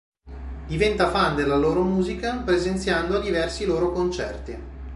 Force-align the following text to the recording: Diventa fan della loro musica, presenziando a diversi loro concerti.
Diventa 0.65 1.11
fan 1.11 1.35
della 1.35 1.55
loro 1.57 1.83
musica, 1.83 2.37
presenziando 2.37 3.17
a 3.17 3.21
diversi 3.21 3.65
loro 3.65 3.91
concerti. 3.91 4.57